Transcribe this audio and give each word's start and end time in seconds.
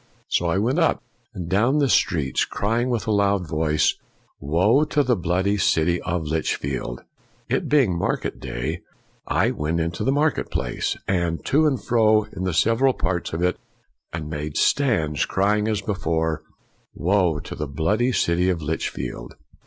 So 0.29 0.47
I 0.47 0.57
went 0.57 0.79
up 0.79 1.03
and 1.35 1.47
down 1.47 1.77
the 1.77 1.87
streets 1.87 2.43
crying 2.43 2.89
with 2.89 3.05
a 3.05 3.11
loud 3.11 3.47
voice,' 3.47 3.93
Woe 4.39 4.83
to 4.85 5.03
the 5.03 5.15
bloody 5.15 5.57
city 5.57 6.01
of 6.01 6.23
Lichfield! 6.25 6.97
1 7.49 7.57
It 7.57 7.69
being 7.69 7.99
market 7.99 8.39
day, 8.39 8.81
I 9.27 9.51
went 9.51 9.79
into 9.79 10.03
the 10.03 10.11
market 10.11 10.49
place, 10.49 10.97
and 11.07 11.45
to 11.45 11.67
and 11.67 11.79
fro 11.79 12.23
in 12.35 12.45
the 12.45 12.53
several 12.55 12.93
parts 12.93 13.31
of 13.31 13.43
it, 13.43 13.59
and 14.11 14.27
made 14.27 14.57
stands, 14.57 15.27
crying 15.27 15.67
as 15.67 15.81
before, 15.83 16.41
1 16.93 17.15
Woe 17.33 17.39
to 17.41 17.53
the 17.53 17.67
bloody 17.67 18.11
city 18.11 18.49
of 18.49 18.59
Lichfield.' 18.59 19.35